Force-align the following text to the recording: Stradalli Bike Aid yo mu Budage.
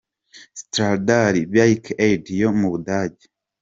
Stradalli 0.59 1.41
Bike 1.53 1.91
Aid 2.05 2.23
yo 2.41 2.49
mu 2.57 2.67
Budage. 2.73 3.25